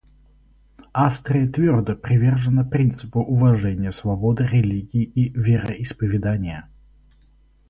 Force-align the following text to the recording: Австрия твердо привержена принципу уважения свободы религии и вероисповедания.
Австрия 0.93 1.47
твердо 1.47 1.95
привержена 1.95 2.63
принципу 2.65 3.19
уважения 3.19 3.91
свободы 3.91 4.45
религии 4.47 5.03
и 5.03 5.29
вероисповедания. 5.39 6.67